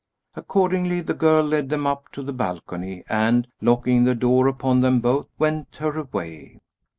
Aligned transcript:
Accordingly 0.33 1.01
the 1.01 1.13
girl 1.13 1.43
led 1.43 1.69
them 1.69 1.85
up 1.85 2.11
to 2.13 2.23
the 2.23 2.33
balcony 2.33 3.03
and, 3.07 3.47
locking 3.61 4.03
the 4.03 4.15
door 4.15 4.47
upon 4.47 4.81
them 4.81 4.99
both, 4.99 5.27
went 5.37 5.75
her 5.75 6.01
way. 6.11 6.59